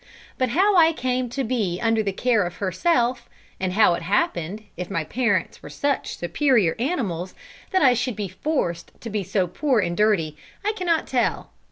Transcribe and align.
But 0.39 0.49
how 0.49 0.75
I 0.75 0.93
came 0.93 1.29
to 1.29 1.43
be 1.43 1.79
under 1.79 2.01
the 2.01 2.11
care 2.11 2.41
of 2.43 2.55
herself, 2.55 3.29
and 3.59 3.73
how 3.73 3.93
it 3.93 4.01
happened, 4.01 4.63
if 4.75 4.89
my 4.89 5.03
parents 5.03 5.61
were 5.61 5.69
such 5.69 6.17
superior 6.17 6.75
animals, 6.79 7.35
that 7.69 7.83
I 7.83 7.93
should 7.93 8.15
be 8.15 8.27
forced 8.27 8.99
to 8.99 9.11
be 9.11 9.21
so 9.23 9.45
poor 9.45 9.79
and 9.79 9.95
dirty, 9.95 10.35
I 10.65 10.71
cannot 10.73 11.05
tell. 11.05 11.51